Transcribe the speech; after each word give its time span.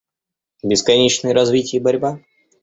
Бесконечное 0.63 1.31
развитие 1.31 1.79
и 1.79 1.83
борьба?.. 1.83 2.21